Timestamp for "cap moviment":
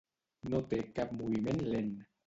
0.97-1.65